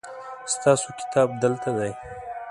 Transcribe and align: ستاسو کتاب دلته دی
ستاسو 0.53 0.87
کتاب 0.99 1.29
دلته 1.41 1.69
دی 1.77 1.91